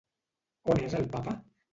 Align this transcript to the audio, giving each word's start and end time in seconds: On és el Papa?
On 0.75 0.81
és 0.87 0.95
el 1.01 1.05
Papa? 1.11 1.35